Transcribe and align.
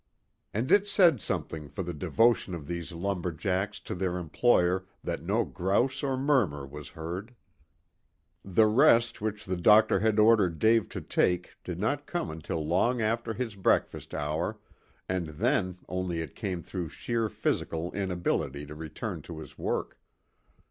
And 0.51 0.71
it 0.71 0.87
said 0.87 1.21
something 1.21 1.69
for 1.69 1.83
the 1.83 1.93
devotion 1.93 2.55
of 2.55 2.65
these 2.65 2.91
lumber 2.91 3.31
jacks 3.31 3.79
to 3.81 3.93
their 3.93 4.17
employer 4.17 4.87
that 5.03 5.21
no 5.21 5.45
"grouse" 5.45 6.01
or 6.01 6.17
murmur 6.17 6.65
was 6.65 6.89
heard. 6.89 7.35
The 8.43 8.65
rest 8.65 9.21
which 9.21 9.45
the 9.45 9.57
doctor 9.57 9.99
had 9.99 10.17
ordered 10.17 10.57
Dave 10.57 10.89
to 10.89 11.01
take 11.01 11.51
did 11.63 11.79
not 11.79 12.07
come 12.07 12.31
until 12.31 12.65
long 12.65 12.99
after 12.99 13.35
his 13.35 13.53
breakfast 13.55 14.15
hour, 14.15 14.57
and 15.07 15.27
then 15.27 15.77
only 15.87 16.21
it 16.21 16.33
came 16.33 16.63
through 16.63 16.89
sheer 16.89 17.29
physical 17.29 17.91
inability 17.91 18.65
to 18.65 18.73
return 18.73 19.21
to 19.21 19.37
his 19.37 19.55
work. 19.55 19.99